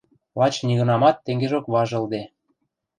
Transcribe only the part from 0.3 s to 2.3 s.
Лач нигынамат тенгежок важылде.